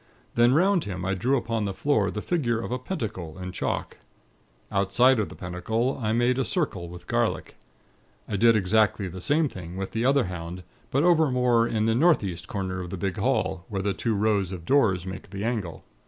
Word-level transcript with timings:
Then, 0.33 0.55
'round 0.55 0.85
him, 0.85 1.05
I 1.05 1.13
drew 1.13 1.37
upon 1.37 1.65
the 1.65 1.75
floor 1.75 2.09
the 2.09 2.23
figure 2.23 2.59
of 2.59 2.71
a 2.71 2.79
Pentacle, 2.79 3.37
in 3.37 3.51
chalk. 3.51 3.99
Outside 4.71 5.19
of 5.19 5.29
the 5.29 5.35
Pentacle, 5.35 5.99
I 6.01 6.11
made 6.11 6.39
a 6.39 6.43
circle 6.43 6.89
with 6.89 7.05
garlic. 7.05 7.55
I 8.27 8.35
did 8.35 8.55
exactly 8.55 9.07
the 9.07 9.21
same 9.21 9.47
thing 9.47 9.77
with 9.77 9.91
the 9.91 10.03
other 10.03 10.23
hound; 10.23 10.63
but 10.89 11.03
over 11.03 11.29
more 11.29 11.67
in 11.67 11.85
the 11.85 11.93
northeast 11.93 12.47
corner 12.47 12.81
of 12.81 12.89
the 12.89 12.97
big 12.97 13.17
hall, 13.17 13.65
where 13.69 13.83
the 13.83 13.93
two 13.93 14.15
rows 14.15 14.51
of 14.51 14.65
doors 14.65 15.05
make 15.05 15.29
the 15.29 15.43
angle. 15.43 15.83